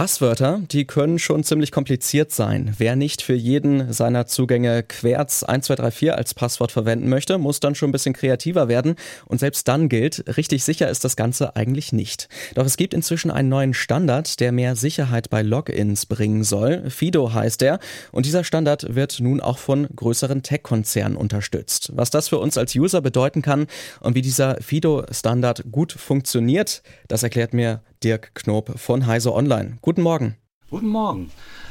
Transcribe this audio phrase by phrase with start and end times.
[0.00, 2.74] Passwörter, die können schon ziemlich kompliziert sein.
[2.78, 7.90] Wer nicht für jeden seiner Zugänge Querz 1234 als Passwort verwenden möchte, muss dann schon
[7.90, 8.94] ein bisschen kreativer werden.
[9.26, 12.30] Und selbst dann gilt, richtig sicher ist das Ganze eigentlich nicht.
[12.54, 16.88] Doch es gibt inzwischen einen neuen Standard, der mehr Sicherheit bei Logins bringen soll.
[16.88, 17.78] Fido heißt er.
[18.10, 21.90] Und dieser Standard wird nun auch von größeren Tech-Konzernen unterstützt.
[21.94, 23.66] Was das für uns als User bedeuten kann
[24.00, 29.78] und wie dieser Fido-Standard gut funktioniert, das erklärt mir Dirk Knob von Heise Online.
[29.82, 30.36] Guten Morgen.
[30.70, 31.30] Guten Morgen.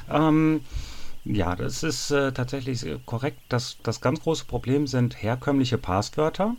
[0.09, 0.61] Ähm,
[1.25, 3.39] ja, das ist äh, tatsächlich korrekt.
[3.49, 6.55] Das, das ganz große Problem sind herkömmliche Passwörter.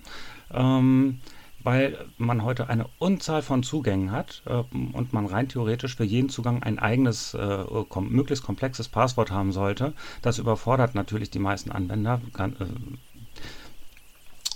[0.52, 1.20] Ähm,
[1.62, 4.62] weil man heute eine Unzahl von Zugängen hat äh,
[4.92, 9.52] und man rein theoretisch für jeden Zugang ein eigenes, äh, kom möglichst komplexes Passwort haben
[9.52, 9.92] sollte.
[10.22, 13.09] Das überfordert natürlich die meisten Anwender, kann, äh,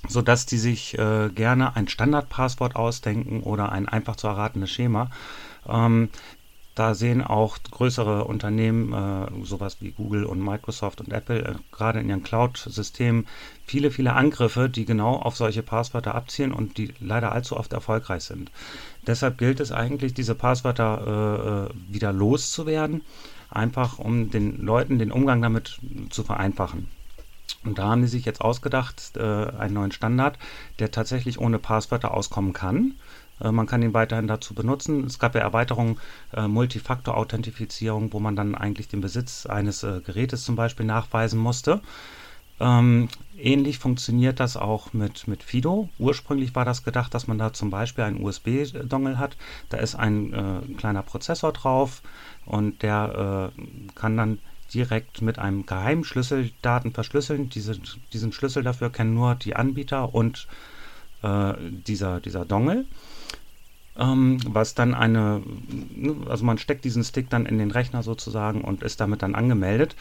[0.08, 5.10] sodass die sich äh, gerne ein Standardpasswort ausdenken oder ein einfach zu erratendes Schema.
[5.68, 6.10] Ähm,
[6.74, 12.01] da sehen auch größere Unternehmen, äh, sowas wie Google und Microsoft und Apple, äh, gerade
[12.01, 13.29] in ihren Cloud-Systemen
[13.64, 18.24] viele, viele Angriffe, die genau auf solche Passwörter abzielen und die leider allzu oft erfolgreich
[18.24, 18.51] sind.
[19.07, 23.02] Deshalb gilt es eigentlich, diese Passwörter äh, äh wieder loszuwerden,
[23.51, 25.79] einfach um den Leuten den Umgang damit
[26.10, 26.88] zu vereinfachen.
[27.65, 30.38] Und da haben die sich jetzt ausgedacht, äh, einen neuen Standard,
[30.79, 32.95] der tatsächlich ohne Passwörter auskommen kann.
[33.40, 35.04] Äh, man kann ihn weiterhin dazu benutzen.
[35.04, 35.98] Es gab ja Erweiterungen,
[36.32, 41.80] äh, Multifaktor-Authentifizierung, wo man dann eigentlich den Besitz eines äh, Gerätes zum Beispiel nachweisen musste.
[42.60, 45.88] Ähm, ähnlich funktioniert das auch mit, mit Fido.
[45.98, 49.37] Ursprünglich war das gedacht, dass man da zum Beispiel einen USB-Dongle hat.
[49.70, 52.02] Da ist ein äh, kleiner Prozessor drauf
[52.46, 54.38] und der äh, kann dann
[54.73, 57.48] direkt mit einem geheimen Schlüssel Daten verschlüsseln.
[57.48, 57.79] Diese,
[58.12, 60.48] diesen Schlüssel dafür kennen nur die Anbieter und
[61.23, 62.87] äh, dieser, dieser Dongle.
[63.96, 65.42] Ähm, was dann eine,
[66.28, 69.94] also man steckt diesen Stick dann in den Rechner sozusagen und ist damit dann angemeldet.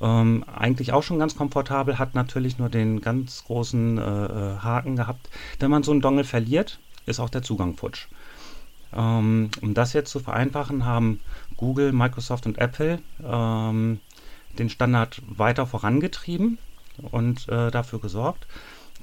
[0.00, 4.96] Ähm, eigentlich auch schon ganz komfortabel, hat natürlich nur den ganz großen äh, äh Haken
[4.96, 5.28] gehabt.
[5.58, 8.08] Wenn man so einen Dongle verliert, ist auch der Zugang futsch.
[8.94, 11.20] Ähm, um das jetzt zu vereinfachen, haben
[11.56, 14.00] Google, Microsoft und Apple ähm,
[14.58, 16.58] den Standard weiter vorangetrieben
[17.10, 18.46] und äh, dafür gesorgt,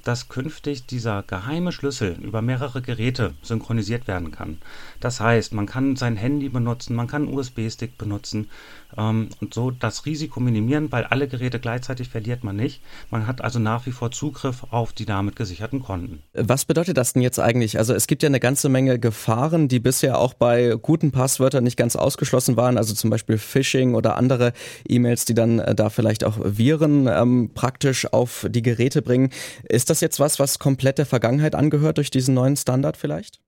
[0.04, 4.58] dass künftig dieser geheime Schlüssel über mehrere Geräte synchronisiert werden kann.
[5.00, 8.48] Das heißt, man kann sein Handy benutzen, man kann einen USB-Stick benutzen
[8.96, 12.80] ähm, und so das Risiko minimieren, weil alle Geräte gleichzeitig verliert man nicht.
[13.10, 16.22] Man hat also nach wie vor Zugriff auf die damit gesicherten Konten.
[16.34, 17.78] Was bedeutet das denn jetzt eigentlich?
[17.78, 21.76] Also es gibt ja eine ganze Menge Gefahren, die bisher auch bei guten Passwörtern nicht
[21.76, 24.52] ganz ausgeschlossen waren, also zum Beispiel Phishing oder andere
[24.88, 29.30] E-Mails, die dann äh, da vielleicht auch Viren ähm, praktisch auf die Geräte bringen.
[29.68, 33.40] Ist das jetzt was, was komplett der Vergangenheit angehört durch diesen neuen Standard vielleicht?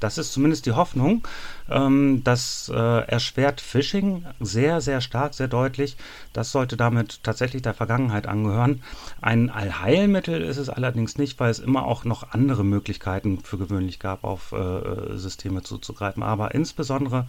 [0.00, 1.26] Das ist zumindest die Hoffnung.
[1.68, 5.96] Ähm, das äh, erschwert Phishing sehr, sehr stark, sehr deutlich.
[6.32, 8.82] Das sollte damit tatsächlich der Vergangenheit angehören.
[9.20, 13.98] Ein Allheilmittel ist es allerdings nicht, weil es immer auch noch andere Möglichkeiten für gewöhnlich
[13.98, 16.22] gab, auf äh, Systeme zuzugreifen.
[16.22, 17.26] Aber insbesondere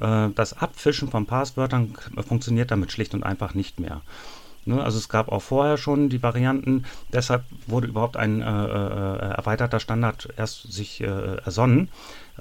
[0.00, 1.94] äh, das Abfischen von Passwörtern
[2.26, 4.02] funktioniert damit schlicht und einfach nicht mehr.
[4.64, 4.82] Ne?
[4.82, 9.80] Also es gab auch vorher schon die Varianten, deshalb wurde überhaupt ein äh, äh, erweiterter
[9.80, 11.88] Standard erst sich äh, ersonnen.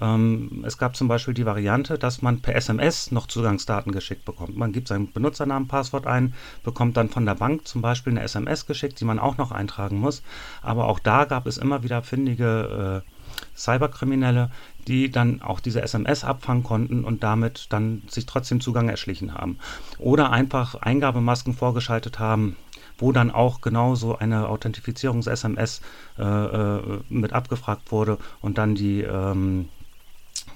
[0.01, 4.57] Ähm, es gab zum Beispiel die Variante, dass man per SMS noch Zugangsdaten geschickt bekommt.
[4.57, 8.65] Man gibt seinen Benutzernamen, Passwort ein, bekommt dann von der Bank zum Beispiel eine SMS
[8.65, 10.23] geschickt, die man auch noch eintragen muss.
[10.61, 13.18] Aber auch da gab es immer wieder findige äh,
[13.55, 14.51] Cyberkriminelle,
[14.87, 19.59] die dann auch diese SMS abfangen konnten und damit dann sich trotzdem Zugang erschlichen haben.
[19.97, 22.55] Oder einfach Eingabemasken vorgeschaltet haben,
[22.97, 25.81] wo dann auch genauso eine Authentifizierungs-SMS
[26.17, 29.69] äh, äh, mit abgefragt wurde und dann die ähm,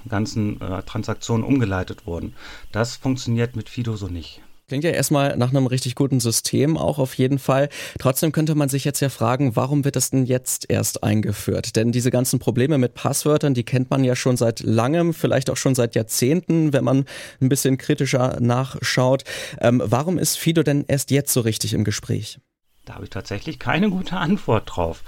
[0.08, 2.34] ganzen äh, Transaktionen umgeleitet wurden.
[2.72, 4.42] Das funktioniert mit Fido so nicht.
[4.74, 7.70] Klingt ja erstmal nach einem richtig guten System, auch auf jeden Fall.
[8.00, 11.76] Trotzdem könnte man sich jetzt ja fragen, warum wird das denn jetzt erst eingeführt?
[11.76, 15.58] Denn diese ganzen Probleme mit Passwörtern, die kennt man ja schon seit langem, vielleicht auch
[15.58, 17.06] schon seit Jahrzehnten, wenn man
[17.40, 19.26] ein bisschen kritischer nachschaut.
[19.62, 22.40] Ähm, warum ist Fido denn erst jetzt so richtig im Gespräch?
[22.86, 25.04] Da habe ich tatsächlich keine gute Antwort drauf.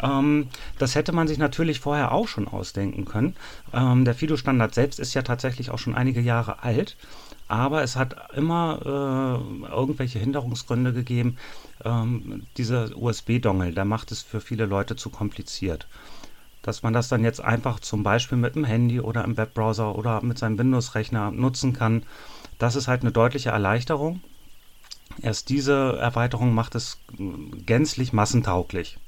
[0.00, 3.34] Ähm, das hätte man sich natürlich vorher auch schon ausdenken können.
[3.72, 6.96] Ähm, der Fido-Standard selbst ist ja tatsächlich auch schon einige Jahre alt.
[7.48, 11.36] Aber es hat immer äh, irgendwelche Hinderungsgründe gegeben.
[11.84, 15.88] Ähm, dieser USB-Dongle, der macht es für viele Leute zu kompliziert.
[16.62, 20.22] Dass man das dann jetzt einfach zum Beispiel mit dem Handy oder im Webbrowser oder
[20.22, 22.04] mit seinem Windows-Rechner nutzen kann,
[22.58, 24.20] das ist halt eine deutliche Erleichterung.
[25.22, 26.98] Erst diese Erweiterung macht es
[27.66, 28.98] gänzlich massentauglich.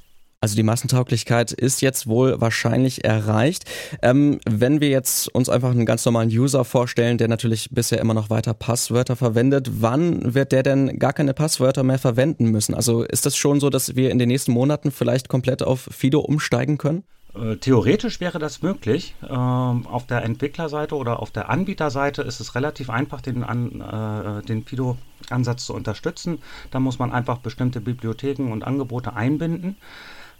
[0.40, 3.64] Also die Massentauglichkeit ist jetzt wohl wahrscheinlich erreicht.
[4.02, 8.14] Ähm, wenn wir jetzt uns einfach einen ganz normalen User vorstellen, der natürlich bisher immer
[8.14, 12.75] noch weiter Passwörter verwendet, wann wird der denn gar keine Passwörter mehr verwenden müssen?
[12.75, 16.20] Also ist das schon so, dass wir in den nächsten Monaten vielleicht komplett auf Fido
[16.20, 17.02] umsteigen können?
[17.38, 19.14] Äh, theoretisch wäre das möglich.
[19.23, 24.64] Ähm, auf der Entwicklerseite oder auf der Anbieterseite ist es relativ einfach, den, äh, den
[24.64, 26.38] Fido-Ansatz zu unterstützen.
[26.70, 29.76] Da muss man einfach bestimmte Bibliotheken und Angebote einbinden.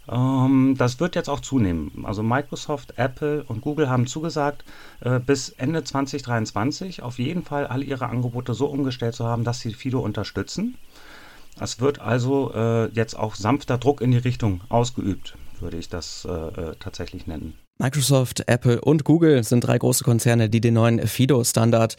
[0.09, 2.03] Ähm, das wird jetzt auch zunehmen.
[2.03, 4.63] Also Microsoft, Apple und Google haben zugesagt,
[5.01, 9.59] äh, bis Ende 2023 auf jeden Fall alle ihre Angebote so umgestellt zu haben, dass
[9.59, 10.75] sie Fido unterstützen.
[11.59, 16.25] Es wird also äh, jetzt auch sanfter Druck in die Richtung ausgeübt, würde ich das
[16.29, 17.57] äh, äh tatsächlich nennen.
[17.81, 21.95] Microsoft, Apple und Google sind drei große Konzerne, die den neuen FIDO-Standard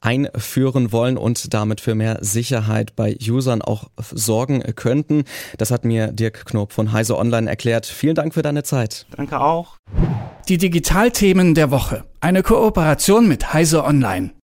[0.00, 5.24] einführen wollen und damit für mehr Sicherheit bei Usern auch sorgen könnten.
[5.58, 7.84] Das hat mir Dirk Knob von Heise Online erklärt.
[7.84, 9.04] Vielen Dank für deine Zeit.
[9.14, 9.76] Danke auch.
[10.48, 12.04] Die Digitalthemen der Woche.
[12.20, 14.30] Eine Kooperation mit Heise Online.